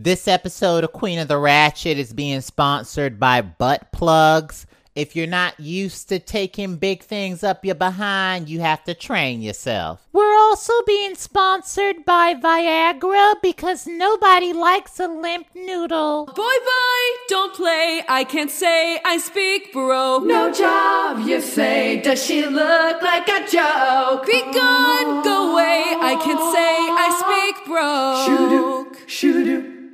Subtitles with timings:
[0.00, 4.64] This episode of Queen of the Ratchet is being sponsored by Butt Plugs.
[4.94, 9.42] If you're not used to taking big things up your behind, you have to train
[9.42, 10.06] yourself.
[10.12, 16.26] We're also being sponsored by Viagra because nobody likes a limp noodle.
[16.26, 18.02] Boy, boy, don't play.
[18.08, 20.18] I can't say I speak, bro.
[20.18, 22.00] No job, you say.
[22.02, 24.26] Does she look like a joke?
[24.26, 25.82] Be gone, go away.
[26.00, 26.67] I can't say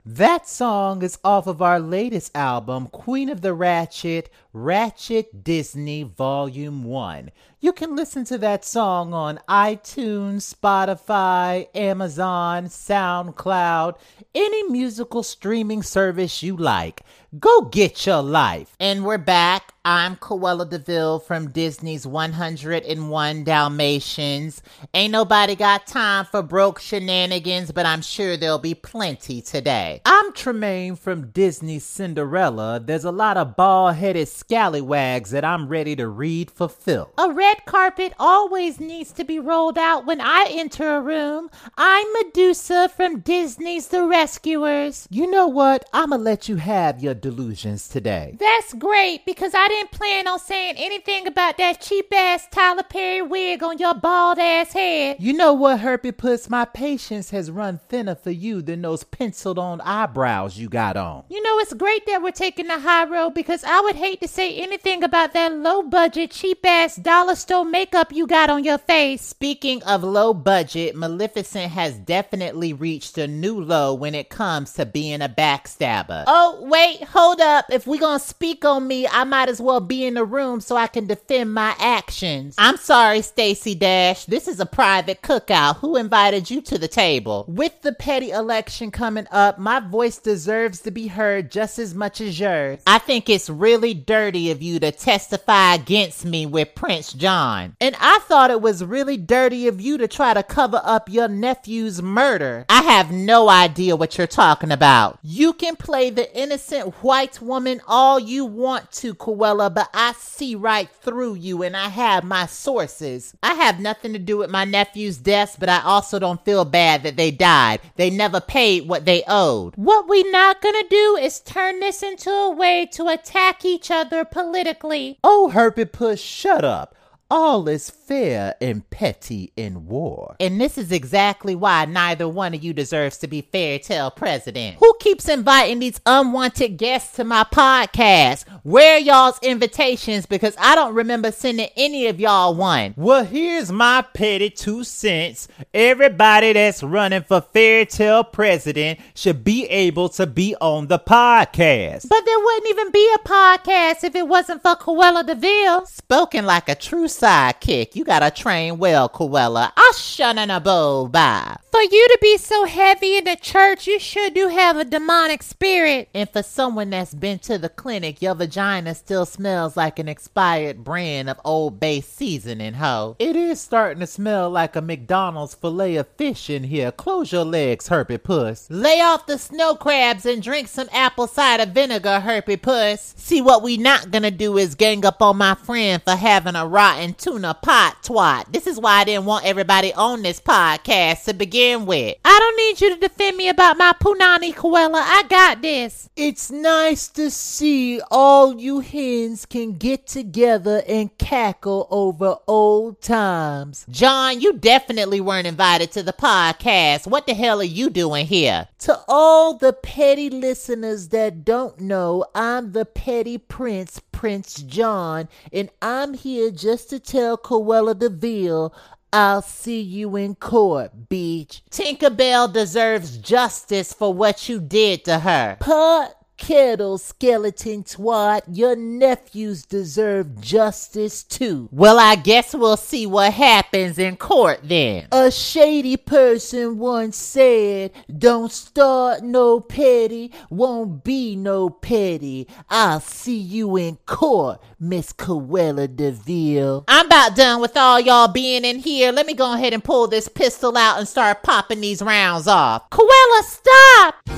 [0.07, 6.85] That song is off of our latest album, Queen of the Ratchet, Ratchet Disney Volume
[6.85, 7.33] 1.
[7.59, 13.97] You can listen to that song on iTunes, Spotify, Amazon, SoundCloud,
[14.33, 17.03] any musical streaming service you like.
[17.41, 18.77] Go get your life.
[18.79, 19.73] And we're back.
[19.87, 24.63] I'm Cruella de Vil from Disney's 101 Dalmatians.
[24.95, 30.01] Ain't nobody got time for broke shenanigans, but I'm sure there'll be plenty today.
[30.07, 32.81] I'm Tremaine from Disney's Cinderella.
[32.81, 37.11] There's a lot of bald headed scallywags that I'm ready to read for Phil.
[37.17, 41.49] A red carpet always needs to be rolled out when I enter a room.
[41.79, 45.09] I'm Medusa from Disney's The Rescuers.
[45.11, 45.87] You know what?
[45.95, 48.37] I'ma let you have your delusions today.
[48.39, 53.23] That's great because I didn't plan on saying anything about that cheap ass Tyler Perry
[53.23, 55.17] wig on your bald ass head.
[55.21, 56.51] You know what, Herpy Puss?
[56.51, 61.25] My patience has run thinner for you than those penciled on eyebrows you got on.
[61.31, 64.34] You know, it's great that we're taking the high road because I would hate to
[64.35, 68.79] say anything about that low budget, cheap ass dollar store makeup you got on your
[68.79, 69.23] face.
[69.23, 74.87] Speaking of low budget, Maleficent has definitely reached a new low when it comes to
[74.87, 76.25] being a backstabber.
[76.27, 77.67] Oh, wait, hold up.
[77.71, 80.77] If we're gonna speak on me, I might as well be in the room so
[80.77, 82.57] I can defend my actions.
[82.59, 84.25] I'm sorry, Stacey Dash.
[84.25, 85.77] This is a private cookout.
[85.77, 87.45] Who invited you to the table?
[87.47, 92.21] With the petty election coming up, my voice deserves to be heard just as much
[92.21, 92.81] as yours.
[92.85, 97.77] I think it's really dirty of you to testify against me with Prince John.
[97.81, 101.29] And I thought it was really dirty of you to try to cover up your
[101.29, 102.65] nephew's murder.
[102.69, 105.19] I have no idea what you're talking about.
[105.23, 110.55] You can play the innocent white woman all you want to, Cruella, but I see
[110.55, 113.35] right through you and I have my sources.
[113.43, 117.03] I have nothing to do with my nephew's deaths, but I also don't feel bad
[117.03, 117.81] that they died.
[117.97, 119.75] They never paid what they owed.
[119.77, 124.14] What we not gonna do is turn this into a way to attack each other
[124.23, 125.19] politically.
[125.25, 126.95] Oh, Herpy Puss, shut up.
[127.31, 130.37] All is fair and petty in war.
[130.39, 134.77] And this is exactly why neither one of you deserves to be fairy tale president.
[134.79, 138.45] Who keeps inviting these unwanted guests to my podcast?
[138.65, 140.25] Where y'all's invitations?
[140.25, 142.95] Because I don't remember sending any of y'all one.
[142.97, 145.49] Well, here's my petty two cents.
[145.75, 152.09] Everybody that's running for fairy tale president should be able to be on the podcast.
[152.09, 155.85] But there wouldn't even be a podcast if it wasn't for Cruella de Vil.
[155.85, 157.95] Spoken like a true sidekick.
[157.95, 159.75] You gotta train well, Cruella.
[159.75, 161.59] Ashananabo by.
[161.71, 165.43] For you to be so heavy in the church, you sure do have a demonic
[165.43, 166.09] spirit.
[166.15, 168.54] And for someone that's been to the clinic, your vagina
[168.95, 173.17] still smells like an expired brand of Old Bay seasoning, ho.
[173.19, 176.93] It is starting to smell like a McDonald's filet of fish in here.
[176.93, 178.69] Close your legs, Herpy Puss.
[178.71, 183.15] Lay off the snow crabs and drink some apple cider vinegar, Herpy Puss.
[183.17, 186.65] See, what we not gonna do is gang up on my friend for having a
[186.65, 188.53] rotten tuna pot twat.
[188.53, 192.17] This is why I didn't want everybody on this podcast to begin with.
[192.25, 195.03] I don't need you to defend me about my punani, Cruella.
[195.03, 196.09] I got this.
[196.15, 203.87] It's nice to see all you hens can get together and cackle over old times.
[203.91, 207.07] John, you definitely weren't invited to the podcast.
[207.07, 208.69] What the hell are you doing here?
[208.81, 215.71] To all the petty listeners that don't know, I'm the petty prince, Prince John, and
[215.83, 218.75] I'm here just to tell Cruella de Vil
[219.15, 221.61] I'll see you in court, bitch.
[221.71, 225.57] Tinkerbell deserves justice for what you did to her.
[225.61, 228.43] Pot kettle, skeleton twat.
[228.49, 231.69] Your nephews deserve justice too.
[231.73, 235.09] Well, I guess we'll see what happens in court then.
[235.13, 242.49] A shady person once said, Don't start no petty, won't be no petty.
[242.69, 246.85] I'll see you in court, Miss Cruella de Vil.
[246.89, 249.13] I'm about done with all y'all being in here.
[249.13, 252.91] Let me go ahead and pull this pistol out and start popping these rounds off.
[252.91, 254.34] Cruella, stop!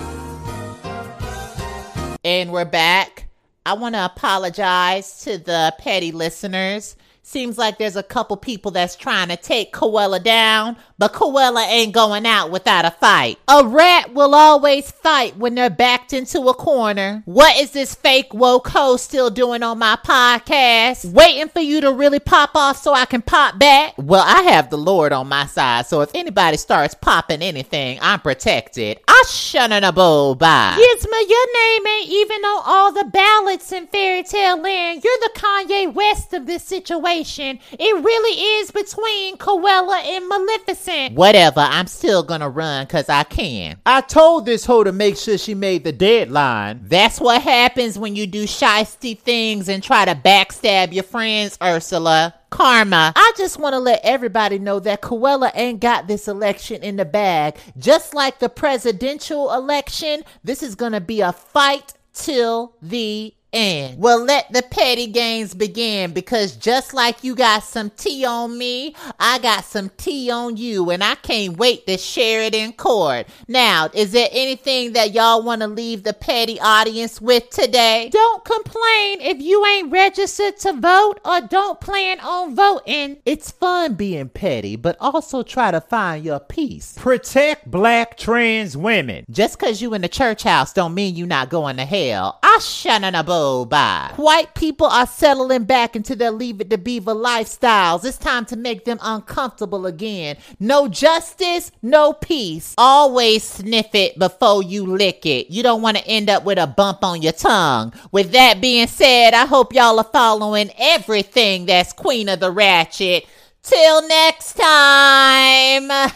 [2.27, 3.29] And we're back.
[3.65, 6.97] I want to apologize to the petty listeners.
[7.29, 11.93] Seems like there's a couple people that's trying to take Cruella down, but Cruella ain't
[11.93, 13.41] going out without a fight.
[13.49, 17.25] A rat will always fight when they're backed into a corner.
[17.25, 21.05] What is this fake woke still doing on my podcast?
[21.05, 23.95] Waiting for you to really pop off so I can pop back?
[23.99, 28.21] Well, I have the Lord on my side, so if anybody starts popping anything, I'm
[28.21, 29.01] protected.
[29.09, 30.77] I shunning a bull by.
[30.79, 35.03] Gizmo, your name ain't even on all the ballots in Fairy Tale Land.
[35.03, 37.16] You're the Kanye West of this situation.
[37.21, 41.15] It really is between Cruella and Maleficent.
[41.15, 43.79] Whatever, I'm still gonna run cause I can.
[43.87, 46.81] I told this hoe to make sure she made the deadline.
[46.83, 52.35] That's what happens when you do shisty things and try to backstab your friends, Ursula.
[52.49, 53.13] Karma.
[53.17, 57.05] I just want to let everybody know that Cruella ain't got this election in the
[57.05, 57.57] bag.
[57.77, 63.99] Just like the presidential election, this is going to be a fight till the end.
[63.99, 68.95] Well, let the petty games begin because just like you got some tea on me,
[69.21, 73.27] I got some tea on you, and I can't wait to share it in court.
[73.49, 78.11] Now, is there anything that y'all want to leave the petty audience with today?
[78.13, 83.19] Don't complain if you ain't registered to vote or don't plan on voting.
[83.25, 86.95] It's fun being petty, but also try to find your peace.
[86.99, 89.25] Protect black trans women.
[89.31, 92.39] Just cause you in the church house don't mean you not going to hell.
[92.43, 93.23] I shun shunning a
[93.65, 94.13] by.
[94.17, 98.05] White people are settling back into their leave it to beaver lifestyles.
[98.05, 100.37] It's time to make them uncomfortable again.
[100.59, 102.75] No justice, no peace.
[102.77, 105.51] Always sniff it before you lick it.
[105.51, 107.93] You don't want to end up with a bump on your tongue.
[108.13, 113.27] With that being said, I hope y'all are following everything that's Queen of the Ratchet.
[113.63, 116.11] Till next time.